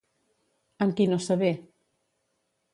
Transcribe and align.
Amb 0.85 0.97
qui 1.01 1.07
no 1.13 1.21
s'avé? 1.27 1.53